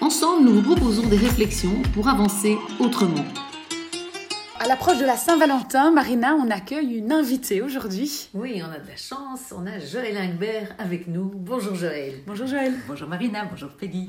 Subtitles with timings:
[0.00, 3.22] Ensemble, nous vous proposons des réflexions pour avancer autrement.
[4.58, 8.30] À l'approche de la Saint-Valentin, Marina, on accueille une invitée aujourd'hui.
[8.32, 11.30] Oui, on a de la chance, on a Joël Ingbert avec nous.
[11.34, 12.14] Bonjour Joël.
[12.26, 12.72] Bonjour Joël.
[12.88, 14.08] Bonjour Marina, bonjour Peggy.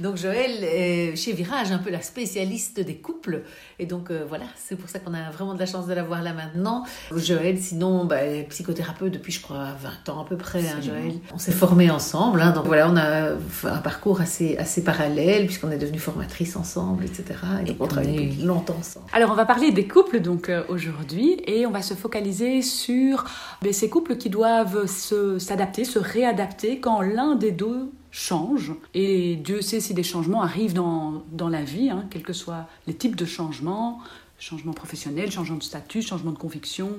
[0.00, 3.42] Donc Joël est chez Virage un peu la spécialiste des couples.
[3.78, 6.02] Et donc euh, voilà, c'est pour ça qu'on a vraiment de la chance de la
[6.02, 6.84] voir là maintenant.
[7.14, 9.74] Joël, sinon, bah, psychothérapeute depuis je crois
[10.06, 11.14] 20 ans à peu près, hein, Joël.
[11.34, 13.32] On s'est formés ensemble, hein, donc voilà, on a
[13.64, 17.24] un parcours assez, assez parallèle puisqu'on est devenus formatrices ensemble, etc.
[17.62, 19.06] Et donc on travaille longtemps ensemble.
[19.12, 23.24] Alors on va parler des couples donc euh, aujourd'hui et on va se focaliser sur
[23.62, 28.72] ben, ces couples qui doivent s'adapter, se réadapter quand l'un des deux change.
[28.94, 32.66] Et Dieu sait si des changements arrivent dans, dans la vie, hein, quels que soient
[32.86, 34.00] les types de changements,
[34.38, 36.90] changement professionnel, changement de statut, changement de conviction.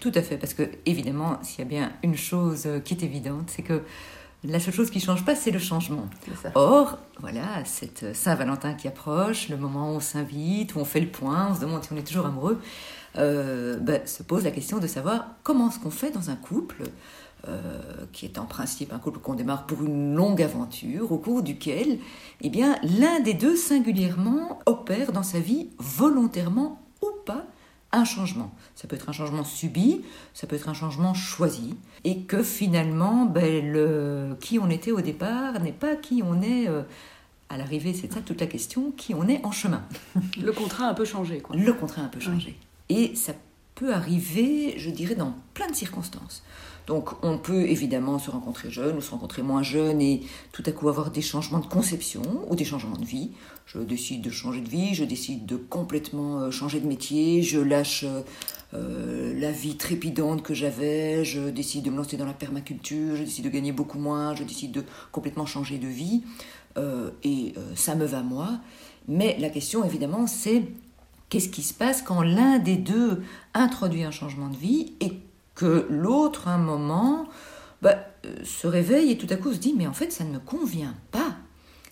[0.00, 3.44] Tout à fait, parce que évidemment, s'il y a bien une chose qui est évidente,
[3.48, 3.82] c'est que
[4.44, 6.08] la seule chose qui ne change pas, c'est le changement.
[6.54, 11.08] Or, voilà, cette Saint-Valentin qui approche, le moment où on s'invite, où on fait le
[11.08, 12.58] point, on se demande si on est toujours amoureux,
[13.16, 16.82] euh, ben, se pose la question de savoir comment est-ce qu'on fait dans un couple
[16.82, 16.86] euh,
[18.12, 21.98] qui est en principe un couple qu'on démarre pour une longue aventure, au cours duquel
[22.42, 27.46] eh bien, l'un des deux singulièrement opère dans sa vie volontairement ou pas
[27.92, 28.52] un changement.
[28.74, 30.02] Ça peut être un changement subi,
[30.32, 35.00] ça peut être un changement choisi, et que finalement, ben, le, qui on était au
[35.00, 36.82] départ n'est pas qui on est euh,
[37.48, 39.82] à l'arrivée, c'est ça toute la question, qui on est en chemin.
[40.40, 41.40] Le contrat a un peu changé.
[41.40, 41.56] Quoi.
[41.56, 42.56] Le contrat a un peu changé.
[42.88, 43.32] Et ça
[43.88, 46.42] arriver, je dirais, dans plein de circonstances.
[46.86, 50.72] Donc on peut évidemment se rencontrer jeune ou se rencontrer moins jeune et tout à
[50.72, 53.30] coup avoir des changements de conception ou des changements de vie.
[53.66, 57.60] Je décide de changer de vie, je décide de complètement euh, changer de métier, je
[57.60, 58.04] lâche
[58.74, 63.22] euh, la vie trépidante que j'avais, je décide de me lancer dans la permaculture, je
[63.22, 66.24] décide de gagner beaucoup moins, je décide de complètement changer de vie.
[66.76, 68.58] Euh, et ça me va moi.
[69.06, 70.64] Mais la question évidemment c'est
[71.30, 73.22] qu'est-ce qui se passe quand l'un des deux
[73.54, 75.14] introduit un changement de vie et
[75.54, 77.26] que l'autre, un moment,
[77.80, 77.96] bah,
[78.26, 80.38] euh, se réveille et tout à coup se dit mais en fait ça ne me
[80.38, 81.36] convient pas,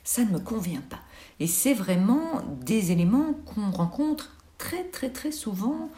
[0.05, 1.01] ça ne me convient pas.
[1.41, 5.91] Et c'est vraiment des éléments qu'on rencontre très très très souvent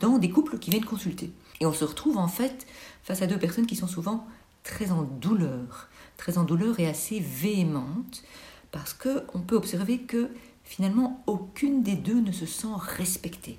[0.00, 1.32] dans des couples qui viennent consulter.
[1.60, 2.66] Et on se retrouve en fait
[3.02, 4.26] face à deux personnes qui sont souvent
[4.64, 8.24] très en douleur, très en douleur et assez véhémentes,
[8.72, 10.28] parce que on peut observer que
[10.66, 13.58] finalement aucune des deux ne se sent respectée.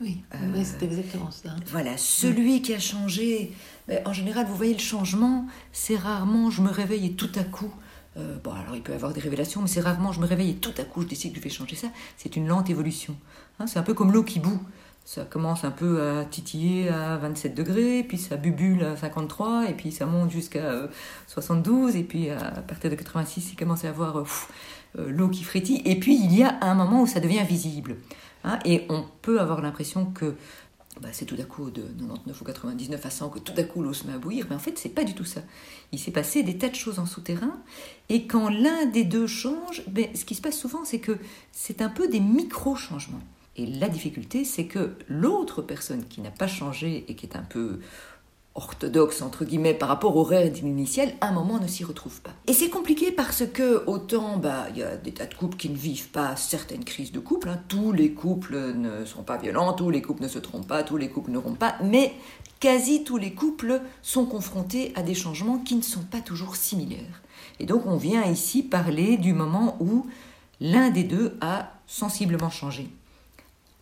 [0.00, 1.50] Oui, euh, c'est exactement ça.
[1.66, 3.52] Voilà, celui qui a changé,
[4.06, 7.70] en général, vous voyez le changement, c'est rarement je me réveille et tout à coup,
[8.16, 10.50] euh, bon alors il peut y avoir des révélations, mais c'est rarement je me réveille
[10.50, 11.88] et tout à coup je décide que je vais changer ça.
[12.16, 13.14] C'est une lente évolution.
[13.58, 14.60] Hein, c'est un peu comme l'eau qui bout.
[15.04, 19.74] Ça commence un peu à titiller à 27 degrés, puis ça bubule à 53, et
[19.74, 20.88] puis ça monte jusqu'à
[21.26, 24.24] 72, euh, et puis à partir de 86, il commence à avoir
[24.94, 27.96] l'eau qui frétille, et puis il y a un moment où ça devient visible.
[28.44, 30.34] Hein, et on peut avoir l'impression que
[31.00, 33.82] bah, c'est tout à coup de 99 ou 99 à 100 que tout à coup
[33.82, 35.40] l'eau se met à bouillir, mais en fait c'est pas du tout ça.
[35.92, 37.58] Il s'est passé des tas de choses en souterrain,
[38.08, 41.16] et quand l'un des deux change, ben, ce qui se passe souvent c'est que
[41.52, 43.22] c'est un peu des micro-changements.
[43.56, 47.42] Et la difficulté c'est que l'autre personne qui n'a pas changé et qui est un
[47.42, 47.80] peu
[48.60, 52.32] orthodoxe entre guillemets par rapport au rêve initial, un moment ne s'y retrouve pas.
[52.46, 55.70] Et c'est compliqué parce que autant bah il y a des tas de couples qui
[55.70, 57.60] ne vivent pas certaines crises de couple, hein.
[57.68, 60.96] tous les couples ne sont pas violents, tous les couples ne se trompent pas, tous
[60.96, 62.12] les couples ne rompent pas, mais
[62.60, 67.22] quasi tous les couples sont confrontés à des changements qui ne sont pas toujours similaires.
[67.58, 70.06] Et donc on vient ici parler du moment où
[70.60, 72.90] l'un des deux a sensiblement changé.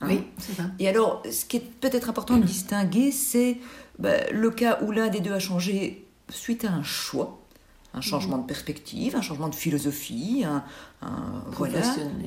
[0.01, 0.07] Hein.
[0.09, 0.65] oui, c'est ça.
[0.79, 3.59] Et alors, ce qui est peut-être important de distinguer, c'est
[3.99, 7.41] bah, le cas où l'un des deux a changé suite à un choix,
[7.95, 10.63] un changement de perspective, un changement de philosophie, un,
[11.53, 11.81] voilà,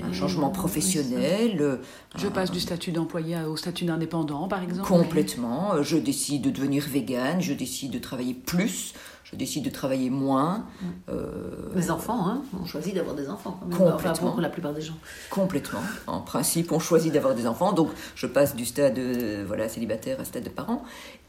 [0.04, 1.80] un changement professionnel.
[2.16, 4.88] Je passe du statut d'employé au statut d'indépendant, par exemple.
[4.88, 5.81] Complètement.
[5.84, 8.94] Je décide de devenir végane, je décide de travailler plus,
[9.24, 10.66] je décide de travailler moins.
[11.10, 11.69] Euh...
[11.75, 13.60] Les enfants, hein on choisit d'avoir des enfants.
[13.72, 14.31] Complètement.
[14.31, 14.98] pour la plupart des gens.
[15.30, 15.81] Complètement.
[16.07, 17.72] En principe, on choisit d'avoir des enfants.
[17.72, 19.00] Donc, je passe du stade
[19.46, 20.84] voilà, célibataire à stade de parents.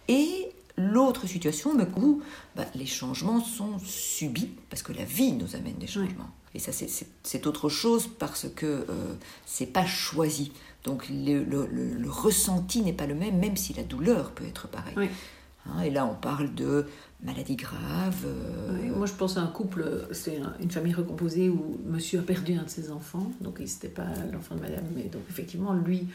[0.09, 2.23] Et l'autre situation, mais où
[2.57, 6.31] bah, les changements sont subis, parce que la vie nous amène des changements.
[6.55, 6.71] Et ça,
[7.23, 9.15] c'est autre chose parce que euh,
[9.47, 10.53] c'est pas choisi.
[10.85, 14.69] Donc le, le, le, ressenti n'est pas le même, même si la douleur peut être
[14.69, 15.09] pareille.
[15.67, 16.87] Hein, et là, on parle de
[17.23, 18.27] maladies graves.
[18.27, 22.55] Euh, moi, je pense à un couple, c'est une famille recomposée où monsieur a perdu
[22.55, 23.31] un de ses enfants.
[23.41, 26.09] Donc, il n'était pas l'enfant de madame, mais donc effectivement, lui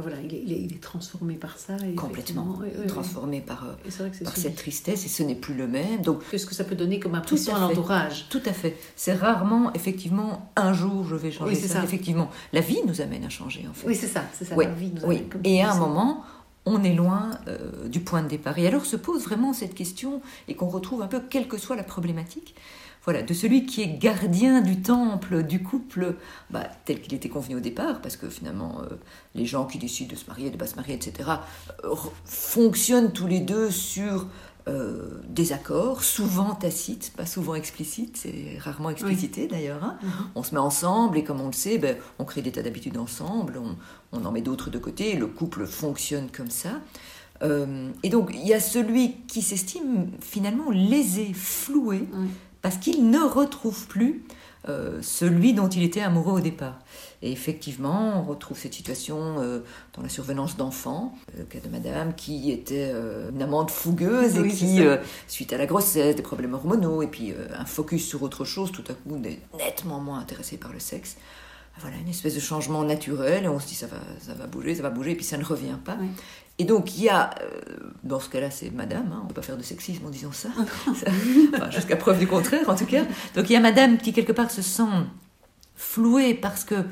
[0.00, 1.76] voilà, il est, il, est, transformé par ça.
[1.96, 2.58] Complètement.
[2.86, 6.02] transformé par, euh, par cette tristesse et ce n'est plus le même.
[6.02, 8.76] Donc, Qu'est-ce que ça peut donner comme impression à, l'entourage Tout à fait.
[8.96, 11.68] C'est rarement, effectivement, un jour je vais changer ça.
[11.68, 11.84] ça.
[11.84, 13.86] Effectivement, la vie nous amène à changer, en fait.
[13.86, 14.24] Oui, c'est ça.
[14.32, 14.56] C'est ça.
[14.56, 15.24] La vie nous oui.
[15.44, 16.24] et à un moment,
[16.66, 18.58] on est loin euh, du point de départ.
[18.58, 21.76] Et alors se pose vraiment cette question, et qu'on retrouve un peu, quelle que soit
[21.76, 22.54] la problématique,
[23.08, 26.16] voilà, de celui qui est gardien du temple, du couple,
[26.50, 28.96] bah, tel qu'il était convenu au départ, parce que finalement, euh,
[29.34, 31.30] les gens qui décident de se marier, de ne pas se marier, etc.,
[31.84, 31.94] euh,
[32.26, 34.26] fonctionnent tous les deux sur
[34.68, 39.82] euh, des accords, souvent tacites, pas souvent explicites, c'est rarement explicité d'ailleurs.
[39.82, 39.96] Hein.
[40.02, 40.10] Mhm.
[40.34, 42.98] On se met ensemble et comme on le sait, ben, on crée des tas d'habitudes
[42.98, 43.58] ensemble,
[44.12, 46.82] on, en met d'autres de côté, le couple fonctionne comme ça.
[48.02, 52.06] et donc il y a celui qui s'estime finalement lésé, floué,
[52.62, 54.24] parce qu'il ne retrouve plus
[54.68, 56.80] euh, celui dont il était amoureux au départ.
[57.22, 59.60] Et effectivement, on retrouve cette situation euh,
[59.94, 64.48] dans la survenance d'enfants, le cas de madame qui était euh, une amante fougueuse et
[64.48, 64.80] qui,
[65.26, 68.84] suite à la grossesse, des problèmes hormonaux et puis un focus sur autre chose, tout
[68.88, 69.16] à coup
[69.56, 71.16] nettement moins intéressée par le sexe.
[71.80, 74.74] Voilà, une espèce de changement naturel et on se dit ça va, ça va bouger,
[74.74, 75.96] ça va bouger et puis ça ne revient pas.
[76.58, 77.60] Et donc, il y a, euh,
[78.02, 80.32] dans ce cas-là, c'est madame, hein, on ne peut pas faire de sexisme en disant
[80.32, 80.48] ça,
[81.70, 83.04] jusqu'à preuve du contraire en tout cas.
[83.36, 84.82] Donc, il y a madame qui, quelque part, se sent
[85.76, 86.84] flouée parce que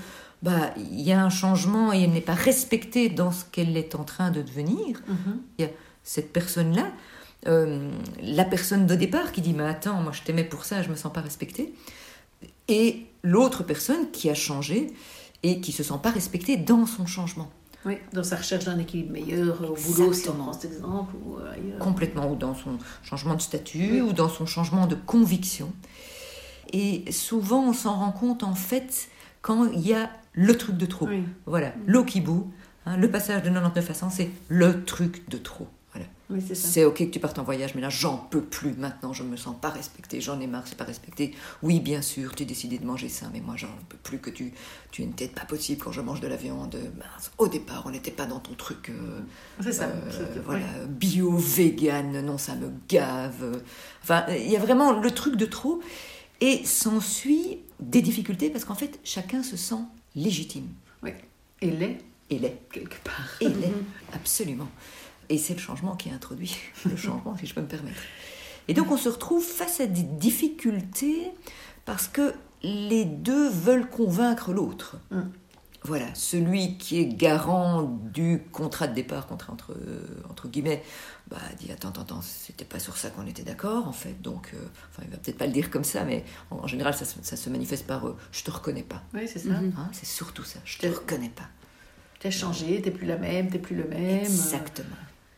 [0.43, 3.97] bah, il y a un changement et elle n'est pas respectée dans ce qu'elle est
[3.97, 4.99] en train de devenir.
[4.99, 5.37] Mm-hmm.
[5.59, 5.71] Il y a
[6.05, 6.87] cette personne-là,
[7.49, 7.91] euh,
[8.23, 10.95] la personne de départ qui dit Mais attends, moi je t'aimais pour ça, je me
[10.95, 11.75] sens pas respectée.
[12.69, 14.93] Et l'autre personne qui a changé
[15.43, 17.51] et qui se sent pas respectée dans son changement.
[17.85, 21.37] Oui, dans sa recherche d'un équilibre meilleur au boulot, si on prend cet exemple, ou
[21.39, 21.79] ailleurs.
[21.79, 25.73] Complètement, ou dans son changement de statut, ou dans son changement de conviction.
[26.73, 29.09] Et souvent, on s'en rend compte, en fait,
[29.41, 31.09] quand il y a le truc de trop.
[31.47, 32.51] Voilà, l'eau qui bout,
[32.87, 35.69] hein, le passage de 99 à 100, c'est le truc de trop
[36.55, 39.37] c'est ok que tu partes en voyage, mais là j'en peux plus maintenant, je me
[39.37, 41.33] sens pas respectée, j'en ai marre, c'est pas respecté.
[41.63, 44.31] Oui, bien sûr, tu as décidé de manger ça, mais moi j'en peux plus que
[44.31, 44.53] tu,
[44.91, 46.77] tu une tête pas possible quand je mange de la viande.
[47.39, 48.91] au départ, on n'était pas dans ton truc.
[48.91, 49.21] Euh,
[49.61, 49.85] c'est ça.
[49.85, 53.63] Euh, voilà, bio, vegan, non, ça me gave.
[54.03, 55.81] Enfin, il y a vraiment le truc de trop,
[56.41, 59.85] et s'ensuit des difficultés parce qu'en fait, chacun se sent
[60.15, 60.69] légitime.
[61.03, 61.11] Oui,
[61.63, 61.99] et l'est.
[62.31, 62.61] Et l'est.
[62.73, 63.37] Quelque part.
[63.41, 63.73] Et l'est,
[64.13, 64.69] absolument.
[65.29, 68.01] Et c'est le changement qui est introduit, le changement, si je peux me permettre.
[68.69, 71.31] Et donc on se retrouve face à des difficultés
[71.85, 74.99] parce que les deux veulent convaincre l'autre.
[75.11, 75.23] Mm.
[75.83, 79.73] Voilà, celui qui est garant du contrat de départ contre, entre,
[80.29, 80.83] entre guillemets,
[81.29, 84.51] bah, dit attends, attends, attends, c'était pas sur ça qu'on était d'accord en fait, donc,
[84.53, 84.59] euh,
[84.91, 87.51] enfin, il va peut-être pas le dire comme ça, mais en, général, ça, ça, se
[87.51, 89.05] manifeste par euh, je te reconnais pas.
[89.15, 89.51] Oui, c'est ça.
[89.53, 91.49] Hein, c'est surtout ça, je te reconnais pas.
[92.19, 94.25] T'as changé, t'es plus la même, t'es plus le même.
[94.25, 94.97] Exactement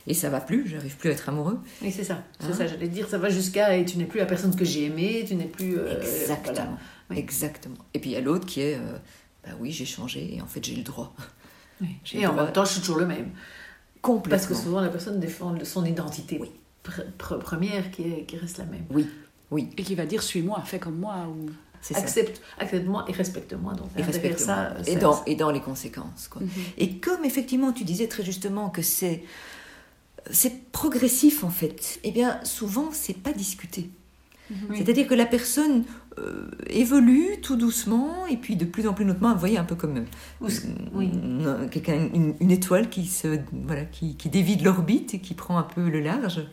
[0.09, 1.61] et ça va plus, j'arrive plus à être amoureux.
[1.83, 4.19] Oui, c'est ça, c'est hein ça, j'allais dire, ça va jusqu'à et tu n'es plus
[4.19, 5.79] la personne que j'ai aimée, tu n'es plus.
[5.79, 6.79] Euh, exactement,
[7.15, 7.77] exactement.
[7.93, 8.97] Et puis il y a l'autre qui est, euh,
[9.45, 11.15] bah oui, j'ai changé et en fait j'ai le droit.
[12.13, 13.31] Et en même temps, je suis toujours le même.
[14.03, 14.31] Complètement.
[14.31, 16.51] Parce que souvent la personne défend son identité oui.
[17.19, 18.85] première qui, est, qui reste la même.
[18.91, 19.07] Oui,
[19.53, 19.71] oui.
[19.77, 21.51] Et qui va dire suis-moi, fais comme moi ou.
[21.95, 23.75] Accepte, accepte-moi et respecte-moi.
[23.75, 24.75] Donc, et respecte ça.
[24.89, 26.27] Et dans, et dans les conséquences.
[26.29, 26.43] Quoi.
[26.43, 26.49] Mhm.
[26.79, 29.23] Et comme effectivement tu disais très justement que c'est
[30.31, 32.01] c'est progressif en fait.
[32.05, 33.91] Eh bien, souvent, c'est pas discuté.
[34.51, 34.77] Mhm.
[34.77, 35.85] C'est-à-dire que la personne
[36.19, 39.75] euh, évolue tout doucement et puis de plus en plus notamment, vous voyez, un peu
[39.75, 40.05] comme
[40.43, 40.49] euh,
[41.01, 45.63] une, une, étoile qui se voilà, qui, qui dévie de l'orbite et qui prend un
[45.63, 46.47] peu le large.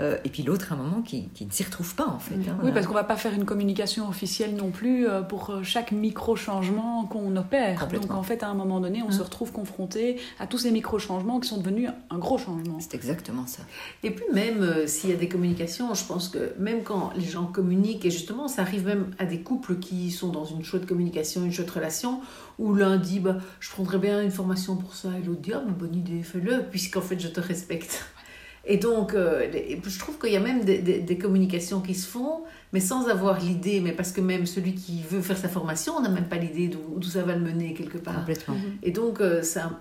[0.00, 2.34] Euh, et puis l'autre, à un moment, qui, qui, ne s'y retrouve pas, en fait.
[2.34, 5.50] Hein, oui, parce qu'on ne va pas faire une communication officielle non plus euh, pour
[5.50, 7.86] euh, chaque micro-changement qu'on opère.
[7.88, 11.40] Donc, en fait, à un moment donné, on se retrouve confronté à tous ces micro-changements
[11.40, 12.78] qui sont devenus un gros changement.
[12.80, 13.62] C'est exactement ça.
[14.02, 17.44] Et puis, même s'il y a des communications, je pense que même quand les gens
[17.44, 21.44] communiquent, et justement, ça arrive même à des couples qui sont dans une chouette communication,
[21.44, 22.20] une chouette relation,
[22.58, 25.60] où l'un dit bah, Je prendrais bien une formation pour ça, et l'autre dit Ah,
[25.60, 28.06] bonne idée, fais-le, puisqu'en fait, je te respecte.
[28.64, 29.50] Et donc, euh,
[29.84, 32.42] je trouve qu'il y a même des, communications qui se font,
[32.72, 36.00] mais sans avoir l'idée, mais parce que même celui qui veut faire sa formation, on
[36.00, 38.16] n'a même pas l'idée d'où ça va le mener quelque part.
[38.20, 38.56] Complètement.
[38.82, 39.80] Et donc, euh, ça,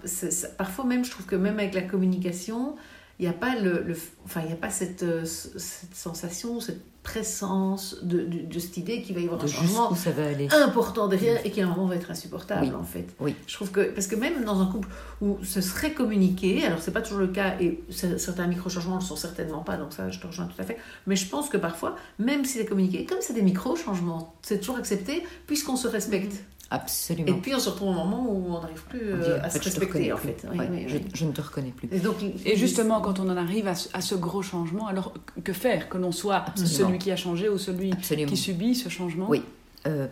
[0.58, 2.76] parfois même, je trouve que même avec la communication,
[3.20, 6.60] il n'y a pas le, le- enfin il y a pas cette, euh, cette sensation,
[6.60, 10.04] cette présence de, de, de cette idée qu'il va y avoir De un changement jusqu'où
[10.04, 10.48] ça va aller.
[10.52, 12.74] important derrière et qui à un moment va être insupportable Oui.
[12.74, 13.08] en fait.
[13.20, 13.36] Oui.
[13.48, 14.88] Je trouve que parce que même dans un couple
[15.22, 17.84] où ce serait communiqué, alors c'est pas toujours le cas et
[18.18, 20.64] certains micro changements ne le sont certainement pas, donc ça je te rejoins tout à
[20.64, 20.78] fait.
[21.08, 24.60] Mais je pense que parfois, même si c'est communiqué, comme c'est des micro changements, c'est
[24.60, 26.34] toujours accepté puisqu'on se respecte.
[26.34, 26.38] Et
[26.74, 27.40] Absolument.
[27.42, 29.50] puis on se retrouve au moment où on n'arrive plus On euh, dit, à en
[29.50, 30.28] se fait, je te respecter en plus.
[30.30, 30.48] fait.
[30.52, 31.06] Oui, Ouais, oui, je, oui.
[31.14, 31.90] je ne te reconnais plus.
[31.92, 35.14] Et donc Et justement, quand on en arrive à ce, à ce gros changement, alors
[35.44, 36.74] que faire Que l'on soit Absolument.
[36.88, 38.30] celui qui a changé ou celui Absolument.
[38.30, 39.28] qui subit ce changement?
[39.30, 39.44] Oui.
[39.88, 40.08] Euh,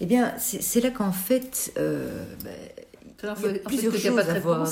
[0.00, 2.50] eh bien, c'est c'est là qu'en fait, euh, ben,
[3.44, 4.66] il y a plusieurs choses de à voir.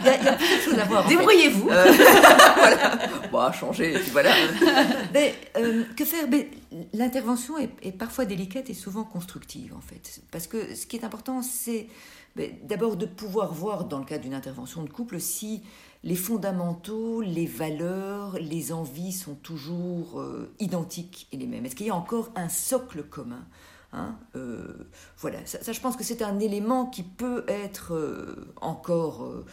[0.00, 1.06] il, y a, plusieurs choses à voir.
[1.08, 1.68] Débrouillez-vous.
[1.70, 1.92] Euh,
[2.56, 2.98] voilà.
[3.30, 4.32] Bon, changer, et puis voilà.
[5.12, 6.26] Mais euh, que faire?
[6.92, 10.20] L'intervention est, est parfois délicate et souvent constructive, en fait.
[10.30, 11.88] Parce que ce qui est important, c'est
[12.36, 15.62] ben, d'abord de pouvoir voir, dans le cadre d'une intervention de couple, si
[16.02, 21.64] les fondamentaux, les valeurs, les envies sont toujours euh, identiques et les mêmes.
[21.64, 23.46] Est-ce qu'il y a encore un socle commun?
[23.94, 28.52] Hein, euh, voilà, ça, ça, je pense que c'est un élément qui peut être euh,
[28.60, 29.44] encore euh,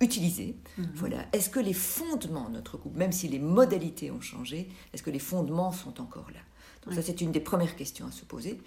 [0.00, 0.56] utilisé.
[0.94, 1.18] Voilà.
[1.32, 5.10] Est-ce que les fondements de notre couple, même si les modalités ont changé, est-ce que
[5.10, 6.40] les fondements sont encore là?
[6.84, 8.60] Donc ça, c'est une des premières questions à se poser.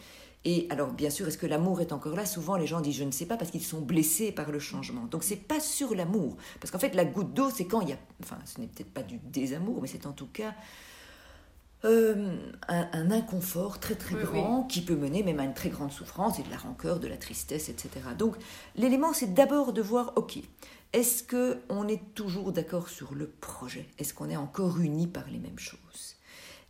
[0.45, 2.25] Et alors, bien sûr, est-ce que l'amour est encore là?
[2.25, 5.05] Souvent, les gens disent je ne sais pas parce qu'ils sont blessés par le changement.
[5.05, 7.93] Donc, c'est pas sur l'amour, parce qu'en fait, la goutte d'eau, c'est quand il y
[7.93, 10.53] a, enfin, ce n'est peut-être pas du désamour, mais c'est en tout cas
[11.83, 12.35] euh,
[12.67, 15.91] un, un inconfort très très Oui, grand qui peut mener même à une très grande
[15.91, 17.89] souffrance et de la rancœur, de la tristesse, etc.
[18.17, 18.35] Donc
[18.75, 20.37] l'élément c'est d'abord de voir, ok,
[20.93, 23.87] est-ce que on est toujours d'accord sur le projet?
[23.97, 26.17] Est-ce qu'on est encore unis par les mêmes choses?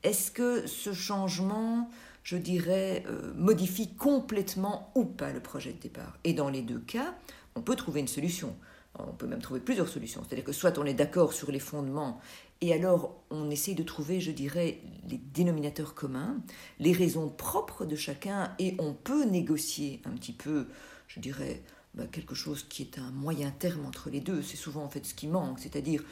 [0.03, 1.89] Est-ce que ce changement,
[2.23, 6.17] je dirais, euh, modifie complètement ou pas le projet de départ?
[6.23, 7.15] Et dans les deux cas,
[7.55, 8.55] on peut trouver une solution.
[8.97, 10.21] On peut même trouver plusieurs solutions.
[10.25, 12.19] C'est-à-dire que soit on est d'accord sur les fondements
[12.61, 14.77] et alors, on essaye de trouver, je dirais,
[15.09, 16.37] les dénominateurs communs,
[16.79, 20.67] les raisons propres de chacun, et on peut négocier un petit peu,
[21.07, 21.61] je dirais,
[21.93, 24.41] bah, quelque chose qui est un moyen terme entre les deux.
[24.41, 26.03] C'est souvent en fait ce qui manque, c'est-à-dire,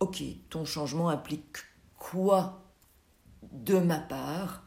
[0.00, 1.58] ok, ton changement implique
[1.98, 2.62] quoi
[3.52, 4.62] de ma part?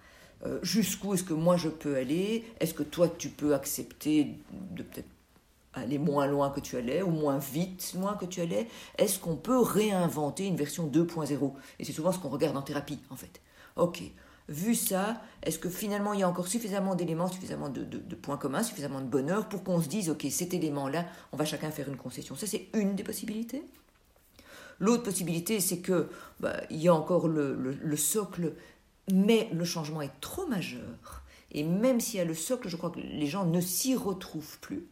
[0.46, 2.46] Euh, Jusqu'où est-ce que moi je peux aller?
[2.60, 4.38] Est-ce que toi tu peux accepter
[4.72, 5.10] de peut-être
[5.74, 8.68] aller moins loin que tu allais, ou moins vite loin que tu allais?
[8.98, 13.00] Est-ce qu'on peut réinventer une version 2.0 Et c'est souvent ce qu'on regarde en thérapie,
[13.10, 13.42] en fait.
[13.80, 14.02] Ok,
[14.50, 17.84] vu ça, est-ce que finalement il y a encore suffisamment d'éléments, suffisamment de,
[18.16, 21.72] points communs, suffisamment de bonheur pour qu'on se dise, ok, cet élément-là, on va chacun
[21.72, 23.64] faire une concession Ça, c'est une des possibilités.
[24.80, 26.10] L'autre possibilité, c'est que
[26.40, 28.54] bah, il y a encore le, le- le socle,
[29.12, 31.24] mais le changement est trop majeur.
[31.52, 34.60] Et même s'il y a le socle, je crois que les gens ne s'y retrouvent
[34.60, 34.86] plus.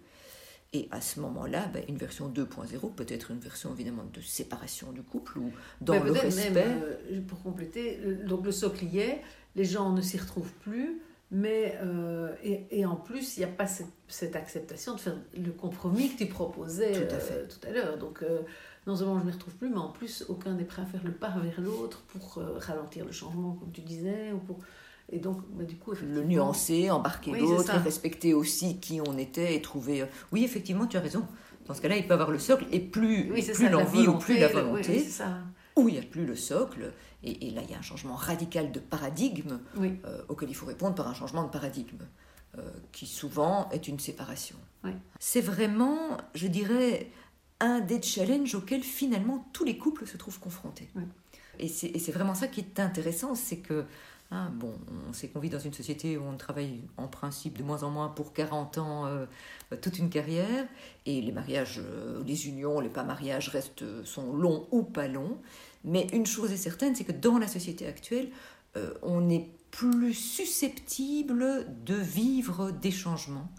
[0.74, 4.92] Et à ce moment-là, bah, une version 2.0 peut être une version évidemment de séparation
[4.92, 6.50] du couple ou dans Mais le respect.
[6.52, 9.22] même, euh, pour compléter, le- donc le socle y est,
[9.56, 13.50] les gens ne s'y retrouvent plus, mais euh, et, et en plus, il n'y a
[13.54, 17.72] pas cette, cette acceptation de faire le compromis que tu proposais Tout à euh, à
[17.72, 17.98] l'heure.
[17.98, 18.24] Donc,
[18.86, 21.04] non seulement je ne m'y retrouve plus, mais en plus, aucun n'est prêt à faire
[21.04, 24.60] le pas vers l'autre pour ralentir le changement, comme tu disais, ou pour...
[25.12, 26.28] Et donc, bah, du coup, le effectivement...
[26.28, 30.02] nuancer, embarquer Oui, l'autre, respecter aussi qui on était et trouver.
[30.02, 31.26] euh, Oui, effectivement, tu as raison.
[31.66, 34.38] Dans ce cas-là, il peut avoir le socle et plus, Oui, plus l'envie ou plus
[34.38, 35.38] la le- volonté, oui, ça.
[35.78, 36.94] ou il n'y a plus le socle.
[37.24, 40.56] Et, et là, il y a un changement radical de paradigme Oui, euh, auquel il
[40.56, 42.06] faut répondre par un changement de paradigme,
[42.58, 42.62] euh,
[42.92, 44.56] qui souvent est une séparation.
[45.20, 45.98] C'est vraiment,
[46.34, 47.10] je dirais,
[47.60, 50.88] un des challenges auxquels finalement tous les couples se trouvent confrontés.
[50.96, 51.04] Oui.
[51.60, 53.84] Et c'est et c'est vraiment ça qui est intéressant, c'est que,
[54.32, 54.74] hein, bon,
[55.08, 57.90] on sait qu'on vit dans une société où on travaille en principe de moins en
[57.90, 59.26] moins pour 40 ans, euh,
[59.82, 60.66] toute une carrière,
[61.06, 65.08] et les mariages, euh, les unions, les pas mariages restent, euh, sont longs ou pas
[65.08, 65.38] longs.
[65.84, 68.30] Mais une chose est certaine, c'est que dans la société actuelle,
[69.02, 73.50] on est plus susceptible de vivre des changements.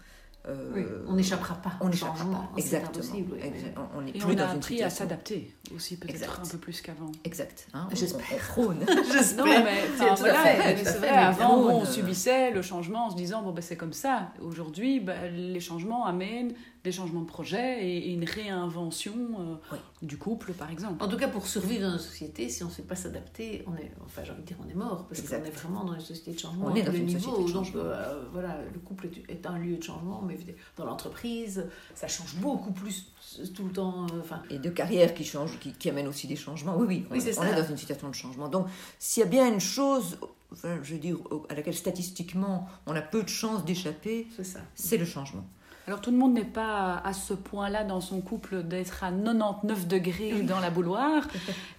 [0.47, 0.85] Euh, oui.
[1.07, 2.49] on n'échappera pas on n'échappera pas.
[2.55, 2.89] C'est Exactement.
[3.03, 3.33] impossible.
[3.33, 3.51] oui.
[3.95, 6.57] On n'est Et plus on dans a une appris à s'adapter aussi, peut-être un peu
[6.57, 7.11] plus qu'avant.
[7.25, 7.67] Exact.
[7.73, 8.25] hein, J'espère.
[8.39, 8.85] Frône.
[9.37, 10.43] Non, mais enfin, voilà,
[10.77, 14.31] c'est vrai, avant, on subissait le changement en se disant, bon, ben, c'est comme ça.
[14.41, 16.53] Aujourd'hui, ben, les changements amènent
[16.89, 19.77] des changements de projet et, et une réinvention euh, Oui.
[20.01, 21.03] du couple, par exemple.
[21.03, 23.75] En tout cas, pour survivre dans une société, si on ne sait pas s'adapter, on
[23.75, 25.99] est, enfin, j'ai envie de dire, on est mort, parce qu'on est vraiment dans une
[26.01, 27.81] société de changement On est dans une société de donc, changement.
[27.83, 30.37] euh, voilà, le couple est, est un lieu de changement, mais
[30.77, 33.11] dans l'entreprise, ça change beaucoup plus
[33.53, 34.07] tout le temps.
[34.13, 36.75] euh, Enfin, Et de carrière qui change, qui, qui amène aussi des changements.
[36.77, 37.49] Oui, oui, on, Oui, c'est on ça.
[37.51, 38.47] est dans une situation de changement.
[38.49, 38.67] Donc,
[38.97, 40.17] s'il y a bien une chose,
[40.51, 41.17] enfin, je veux dire,
[41.49, 44.59] à laquelle statistiquement on a peu de chances d'échapper, c'est ça.
[44.73, 45.45] c'est le changement.
[45.89, 49.87] Alors tout le monde n'est pas à ce point-là dans son couple d'être à 99
[49.87, 51.27] degrés dans la bouloire.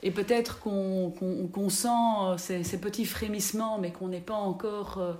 [0.03, 1.13] Et peut-être qu'on
[1.69, 5.13] sent ces, petits frémissements, mais qu'on n'est pas encore euh,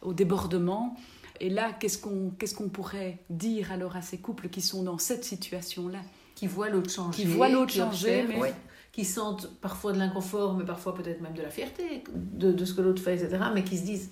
[0.00, 0.96] au débordement.
[1.38, 5.98] Et là, qu'est-ce qu'on pourrait dire alors à ces couples qui sont dans cette situation-là?
[6.34, 7.22] Qui voient l'autre changer.
[7.22, 8.54] Qui voient l'autre changer, mais...
[8.90, 12.72] Qui sentent parfois de l'inconfort, mais parfois peut-être même de la fierté de, de ce
[12.72, 13.38] que l'autre fait, etc.
[13.54, 14.08] Mais qui se disent,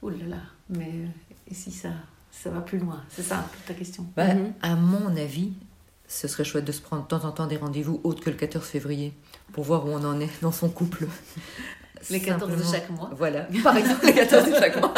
[0.00, 0.92] oh là là, mais
[1.48, 1.90] et si ça,
[2.42, 4.52] ça va plus loin C'est ça ta question bah, mhm.
[4.62, 5.52] À mon avis,
[6.08, 8.36] ce serait chouette de se prendre de temps en temps des rendez-vous autres que le
[8.36, 9.12] 14 février
[9.52, 11.06] pour voir où on en est dans son couple.
[12.10, 13.10] Les 14 de chaque mois.
[13.16, 14.92] Voilà, par exemple, les 14 de chaque mois.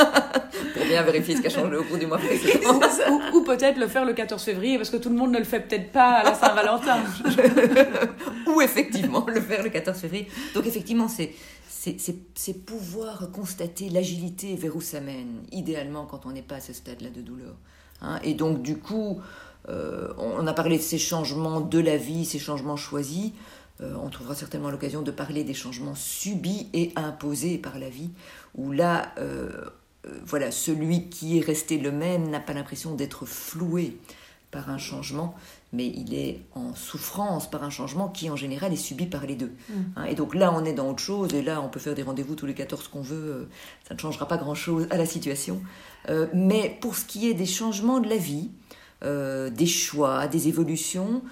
[0.74, 2.80] pour bien vérifier ce qui a changé au cours du mois précédent.
[3.10, 5.44] ou, ou peut-être le faire le 14 février, parce que tout le monde ne le
[5.44, 6.98] fait peut-être pas à la Saint-Valentin.
[8.46, 10.28] ou effectivement, le faire le 14 février.
[10.54, 11.32] Donc effectivement, c'est
[11.98, 16.72] c'est pouvoir constater l'agilité vers où ça mène, idéalement quand on n'est pas à ce
[16.72, 17.54] stade-là de douleur.
[18.02, 18.20] Hein.
[18.22, 19.20] et donc, du coup,
[19.68, 23.32] euh, on a parlé de ces changements de la vie, ces changements choisis.
[23.80, 28.10] Euh, on trouvera certainement l'occasion de parler des changements subis et imposés par la vie,
[28.54, 29.50] où là, euh,
[30.24, 33.98] voilà, celui qui est resté le même n'a pas l'impression d'être floué
[34.50, 35.34] par un changement,
[35.73, 39.35] mais il est en souffrance par un changement qui en général est subi par les
[39.35, 39.52] deux.
[39.68, 39.75] Mm.
[39.96, 42.02] Hein, et donc là, on est dans autre chose, et là, on peut faire des
[42.02, 43.49] rendez-vous tous les 14 qu'on veut, euh,
[43.87, 45.61] ça ne changera pas grand-chose à la situation.
[46.08, 48.50] Euh, mais pour ce qui est des changements de la vie,
[49.04, 51.23] euh, des choix, des évolutions,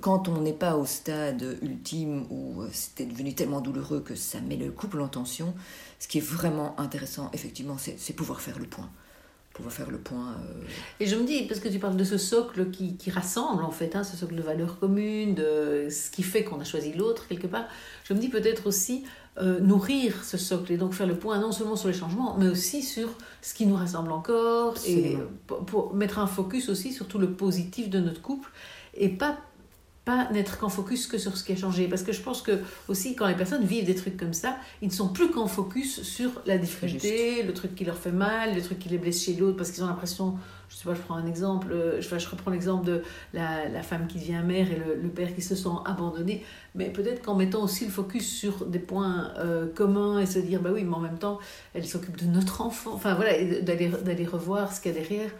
[0.00, 4.56] quand on n'est pas au stade ultime où c'était devenu tellement douloureux que ça met
[4.56, 5.54] le couple en tension,
[6.00, 8.90] ce qui est vraiment intéressant, effectivement, c'est pouvoir faire le point
[9.60, 10.32] va faire le point.
[10.32, 10.64] Euh.
[11.00, 13.70] Et je me dis, parce que tu parles de ce socle qui, qui rassemble en
[13.70, 17.26] fait, hein, ce socle de valeurs communes, de ce qui fait qu'on a choisi l'autre
[17.28, 17.64] quelque part,
[18.04, 19.04] je me dis peut-être aussi
[19.38, 22.48] euh, nourrir ce socle et donc faire le point non seulement sur les changements, mais
[22.48, 23.08] aussi sur
[23.42, 27.88] ce qui nous rassemble encore et pour mettre un focus aussi sur tout le positif
[27.88, 28.50] de notre couple
[28.94, 29.38] et pas
[30.32, 31.88] n'être qu'en focus que sur ce qui a changé.
[31.88, 34.88] Parce que je pense que aussi, quand les personnes vivent des trucs comme ça, ils
[34.88, 38.62] ne sont plus qu'en focus sur la difficulté, le truc qui leur fait mal, le
[38.62, 40.36] truc qui les blesse chez l'autre, parce qu'ils ont l'impression,
[40.68, 43.02] je sais pas, je prends un exemple, euh, je, je reprends l'exemple de
[43.34, 47.22] la, la, femme qui devient mère et le, père qui se sent abandonné, mais peut-être
[47.22, 50.82] qu'en mettant aussi le focus sur des points euh, communs et se dire, bah oui,
[50.82, 51.38] mais en même temps,
[51.74, 53.32] elle s'occupe de notre enfant, enfin voilà,
[53.62, 55.30] d'aller revoir ce qu'il y a derrière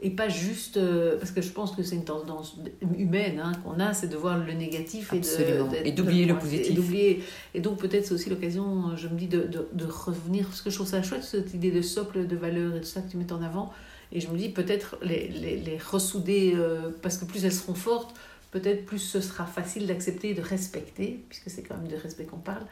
[0.00, 2.56] et pas juste euh, parce que je pense que c'est une tendance
[2.96, 6.94] humaine hein, qu'on a, c'est de voir le négatif et d'oublier le positif.
[6.94, 7.22] Et,
[7.54, 10.70] et donc peut-être c'est aussi l'occasion, je me dis, de, de, de, revenir, parce que
[10.70, 13.16] je trouve ça chouette, cette idée de socle de valeur et tout ça que tu
[13.16, 13.72] mets en avant.
[14.12, 17.74] Et je me dis peut-être les, les, les ressouder, euh, parce que plus elles seront
[17.74, 18.14] fortes,
[18.52, 22.24] peut-être plus ce sera facile d'accepter et de respecter, puisque c'est quand même de respect
[22.24, 22.62] qu'on parle,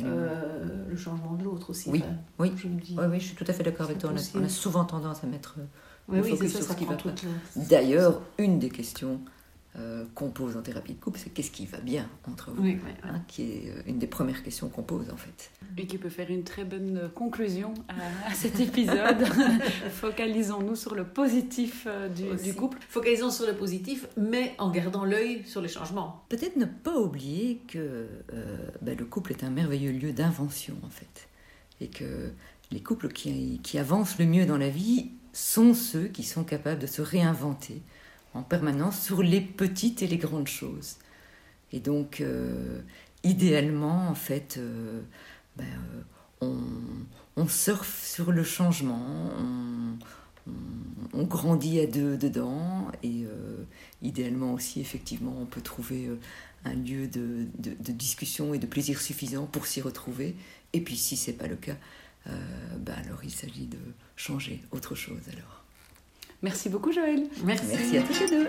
[0.00, 1.90] euh, le changement de l'autre aussi.
[1.90, 2.02] Oui,
[2.38, 2.52] oui.
[2.56, 4.10] Je me dis, oui, oui, je suis tout à fait d'accord avec toi.
[4.12, 5.56] On a, on a, souvent tendance à mettre
[6.08, 7.14] oui, oui, c'est ça, ça qui va pas.
[7.56, 9.20] D'ailleurs, une des questions
[9.76, 13.20] euh, qu'on pose en thérapie de couple, c'est qu'est-ce qui va bien entre vous hein,
[13.26, 15.50] Qui est euh, une des premières questions qu'on pose en fait.
[15.76, 19.24] Et qui peut faire une très bonne conclusion à, cet épisode.
[19.90, 22.78] Focalisons-nous sur le positif euh, du, couple.
[22.88, 26.24] Focalisons sur le positif, mais en gardant l'œil sur les changements.
[26.28, 28.06] Peut-être ne pas oublier que
[28.80, 31.28] ben, le couple est un merveilleux lieu d'invention en fait.
[31.80, 32.30] Et que
[32.70, 36.80] les couples qui, qui avancent le mieux dans la vie sont ceux qui sont capables
[36.80, 37.82] de se réinventer
[38.34, 40.96] en permanence sur les petites et les grandes choses.
[41.72, 42.80] Et donc, euh,
[43.24, 45.00] idéalement, en fait, euh,
[45.56, 45.64] ben,
[46.42, 46.46] euh,
[47.36, 49.30] on, surfe sur le changement,
[51.12, 53.24] on, grandit à deux dedans, et
[54.02, 56.10] idéalement aussi, effectivement, on peut trouver
[56.64, 60.36] un lieu de, de, discussion et de plaisir suffisant pour s'y retrouver.
[60.72, 61.76] Et puis, si ce n'est pas le cas,
[62.26, 62.32] euh,
[62.78, 63.78] bah alors il s'agit de
[64.16, 65.64] changer autre chose alors.
[66.42, 67.24] Merci beaucoup Joël.
[67.44, 68.48] Merci, Merci à tous les deux.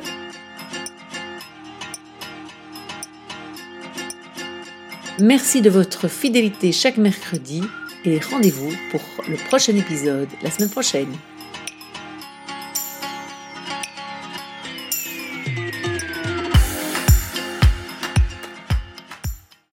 [5.19, 7.61] Merci de votre fidélité chaque mercredi
[8.03, 11.15] et rendez-vous pour le prochain épisode la semaine prochaine.